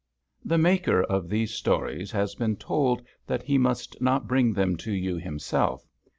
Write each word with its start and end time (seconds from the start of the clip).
'HE 0.49 0.57
maker 0.57 1.03
of 1.03 1.29
these 1.29 1.53
stories 1.53 2.09
has 2.09 2.33
been 2.33 2.55
told 2.55 3.03
that 3.27 3.43
he 3.43 3.59
must 3.59 4.01
not 4.01 4.27
bring 4.27 4.51
them 4.51 4.75
to 4.75 4.91
you 4.91 5.17
himself. 5.17 5.87